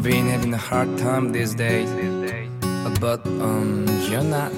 [0.00, 1.90] I've been having a hard time these days,
[3.00, 4.50] but um, you're not.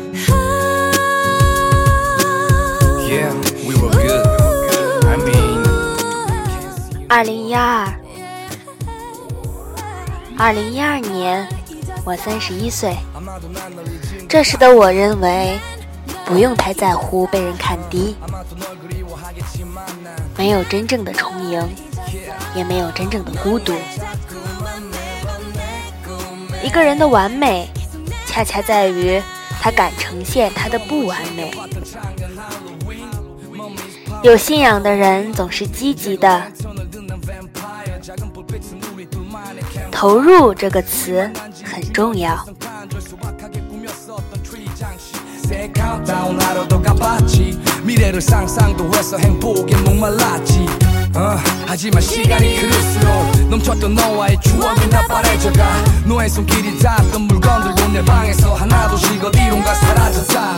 [3.10, 3.34] Yeah,
[3.66, 4.24] we were good.
[5.04, 5.66] I mean,
[7.08, 7.92] 二零一二，
[10.38, 11.48] 二零一二年，
[12.04, 12.96] 我三十一岁。
[14.28, 15.58] 这时的我认为，
[16.24, 18.14] 不用太在乎被人看低，
[20.38, 21.60] 没有真正的充盈，
[22.54, 23.74] 也没有真正的孤独。
[26.62, 27.68] 一个人的完美，
[28.26, 29.20] 恰恰在于
[29.60, 31.50] 他敢呈现他的不完美。
[34.22, 36.42] 有信仰的人总是积极的。
[39.90, 41.30] 投入这个词
[41.64, 42.44] 很重要。
[51.11, 51.37] 새 countdown 하루도 가봤지 미래를 상상도 해서 행복에 목말랐지 어,
[51.67, 59.73] 하지만 시간이 흐를수록 넘쳤던 너와의 추억이 나빠해져가 너의 손길이 닿았던 물건들도 내 방에서 하나둘씩 어디론가
[59.73, 60.57] 사라졌다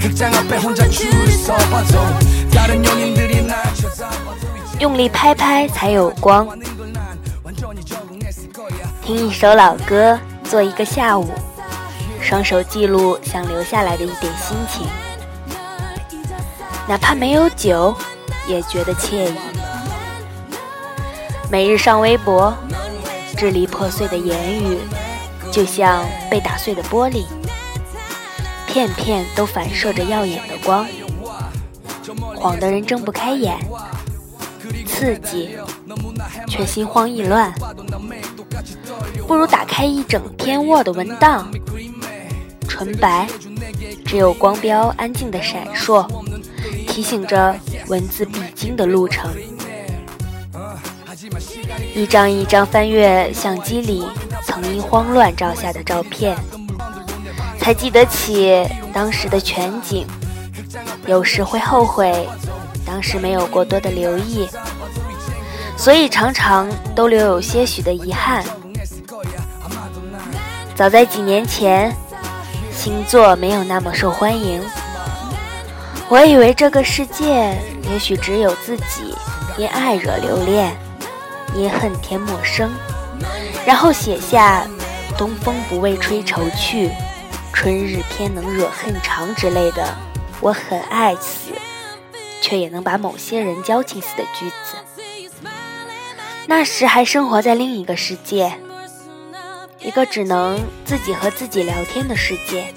[0.00, 1.98] 극장 앞에 혼자 줄을 서봐도
[2.52, 6.48] 다른 연인들이 날 쳐다봐도 用力拍拍才有光。
[6.92, 8.68] 난 완전히 적응했을 거야
[9.04, 11.30] 听一首老歌，做一个下午，
[12.20, 14.84] 双手记录想留下来的一点心情，
[16.88, 17.96] 哪怕没有酒，
[18.48, 19.34] 也觉得惬意。
[21.51, 22.53] 每日上微博，
[23.35, 24.77] 支离破碎的言语，
[25.51, 27.25] 就像被打碎的玻璃，
[28.67, 30.85] 片片都反射着耀眼的光，
[32.35, 33.57] 晃得人睁不开眼，
[34.85, 35.57] 刺激，
[36.47, 37.51] 却心慌意乱。
[39.27, 41.51] 不如打开一整篇 Word 文档，
[42.67, 43.27] 纯白，
[44.05, 46.07] 只有光标安静的闪烁，
[46.87, 47.55] 提醒着
[47.87, 49.31] 文字必经的路程。
[51.99, 54.07] 一张一张翻阅相机里
[54.45, 56.33] 曾因慌乱照下的照片，
[57.59, 60.07] 才记得起当时的全景。
[61.05, 62.25] 有时会后悔，
[62.85, 64.47] 当时没有过多的留意，
[65.75, 68.45] 所以常常都留有些许的遗憾。
[70.73, 71.93] 早在几年前，
[72.71, 74.61] 星座没有那么受欢迎。
[76.07, 77.53] 我以为这个世界
[77.91, 79.13] 也许只有自己
[79.57, 80.73] 因爱惹留恋，
[81.55, 82.71] 因恨天陌生，
[83.65, 84.65] 然后写下
[85.17, 86.91] “东风不为吹愁去，
[87.53, 89.93] 春日偏能惹恨长”之类的
[90.41, 91.51] “我很爱死，
[92.41, 94.77] 却也能把某些人矫情死”的句子。
[96.47, 98.53] 那时还生活在另一个世界。
[99.81, 102.73] 一个只能自己和自己聊天的世界，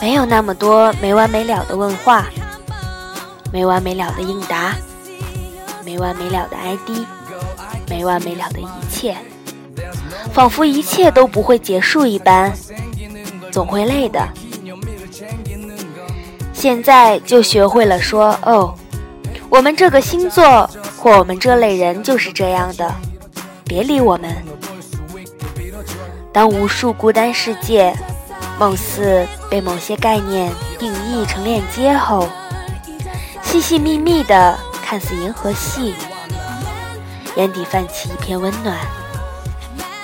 [0.00, 2.26] 没有那么多没完没了的问话，
[3.52, 4.72] 没完没了的应答，
[5.84, 7.06] 没完没了的 ID，
[7.88, 9.16] 没完没了的一切，
[10.32, 12.52] 仿佛一切都不会结束一般，
[13.50, 14.28] 总会累的。
[16.52, 18.74] 现在就学会了说哦，
[19.48, 22.94] 我们这个星座或我们这类人就是这样的，
[23.64, 24.30] 别理我们。
[26.32, 27.94] 当无数孤单世界，
[28.58, 32.28] 貌似被某些概念定义成链接后，
[33.42, 34.56] 细细密密的，
[34.92, 35.94] 看似银河系，
[37.36, 38.76] 眼底泛起一片温暖。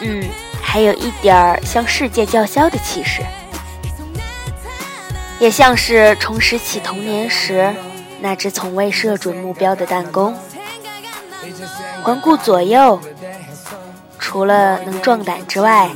[0.00, 0.24] 嗯，
[0.62, 3.20] 还有一点儿向世界叫嚣的气势，
[5.38, 7.70] 也像是重拾起童年时
[8.22, 10.34] 那只从未射准目标的弹弓。
[12.02, 12.98] 环顾左右，
[14.18, 15.90] 除了能壮胆之外，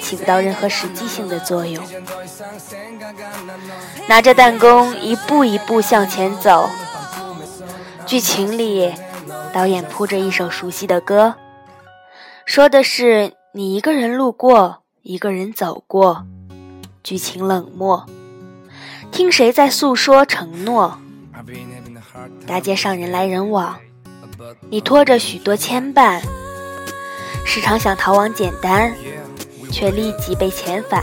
[0.00, 1.84] 起不到任何实际性的作用。
[4.06, 6.70] 拿着弹弓，一步一步向前走。
[8.06, 8.92] 剧情里，
[9.52, 11.34] 导演铺着一首熟悉的歌，
[12.44, 16.24] 说的是你一个人路过，一个人走过。
[17.02, 18.06] 剧情冷漠，
[19.10, 20.98] 听谁在诉说承诺？
[22.46, 23.78] 大街上人来人往，
[24.70, 26.20] 你拖着许多牵绊，
[27.44, 28.92] 时常想逃往简单。
[29.72, 31.02] 却立即被遣返，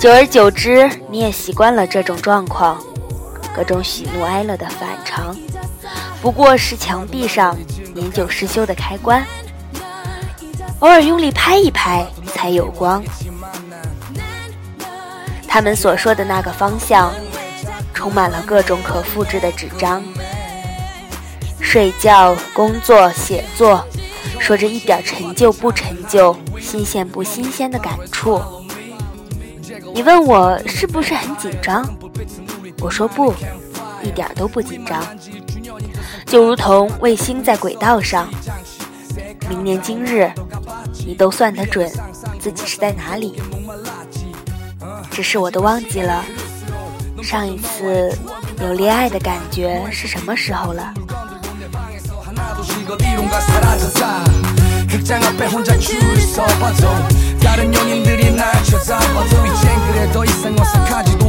[0.00, 2.82] 久而久之，你也习惯了这种状况。
[3.56, 5.34] 各种喜怒哀乐的反常，
[6.20, 7.56] 不过是墙壁上
[7.94, 9.24] 年久失修的开关。
[10.80, 13.02] 偶尔用力拍一拍，才有光。
[15.48, 17.10] 他们所说的那个方向，
[17.94, 20.02] 充满了各种可复制的纸张。
[21.58, 23.82] 睡觉、工作、写作，
[24.38, 26.36] 说着一点陈旧不陈旧。
[26.60, 28.38] 新鲜不新鲜的感触？
[29.94, 31.82] 你问我是不是很紧张？
[32.80, 33.34] 我说不，
[34.02, 35.02] 一点都不紧张。
[36.26, 38.28] 就如同卫星在轨道上，
[39.48, 40.30] 明年今日，
[41.06, 41.90] 你都算得准
[42.38, 43.40] 自己是在哪里，
[45.10, 46.24] 只是我都忘记了
[47.22, 48.16] 上一次
[48.60, 50.92] 有恋爱的感觉是什么时候了。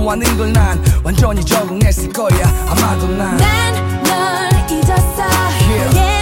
[0.07, 2.47] 좋아하는 걸 난 완전히 적응했을 거야.
[2.69, 5.23] 아마도 난난널 잊었어.
[5.67, 6.16] Yeah.